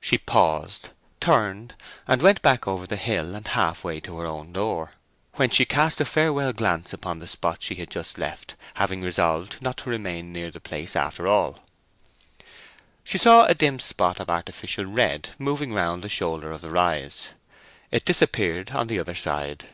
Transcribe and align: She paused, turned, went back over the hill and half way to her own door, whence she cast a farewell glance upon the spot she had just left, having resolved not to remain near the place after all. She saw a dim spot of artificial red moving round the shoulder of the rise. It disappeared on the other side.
She 0.00 0.16
paused, 0.16 0.90
turned, 1.20 1.74
went 2.06 2.40
back 2.40 2.68
over 2.68 2.86
the 2.86 2.94
hill 2.94 3.34
and 3.34 3.44
half 3.48 3.82
way 3.82 3.98
to 3.98 4.16
her 4.18 4.24
own 4.24 4.52
door, 4.52 4.92
whence 5.34 5.56
she 5.56 5.64
cast 5.64 6.00
a 6.00 6.04
farewell 6.04 6.52
glance 6.52 6.92
upon 6.92 7.18
the 7.18 7.26
spot 7.26 7.64
she 7.64 7.74
had 7.74 7.90
just 7.90 8.16
left, 8.16 8.54
having 8.74 9.02
resolved 9.02 9.60
not 9.60 9.78
to 9.78 9.90
remain 9.90 10.32
near 10.32 10.52
the 10.52 10.60
place 10.60 10.94
after 10.94 11.26
all. 11.26 11.64
She 13.02 13.18
saw 13.18 13.46
a 13.46 13.54
dim 13.56 13.80
spot 13.80 14.20
of 14.20 14.30
artificial 14.30 14.84
red 14.84 15.30
moving 15.36 15.72
round 15.72 16.04
the 16.04 16.08
shoulder 16.08 16.52
of 16.52 16.60
the 16.60 16.70
rise. 16.70 17.30
It 17.90 18.04
disappeared 18.04 18.70
on 18.70 18.86
the 18.86 19.00
other 19.00 19.16
side. 19.16 19.66